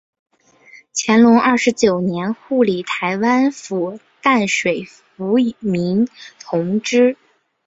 [0.95, 6.07] 乾隆二十九年护理台湾府淡水抚民
[6.39, 7.15] 同知。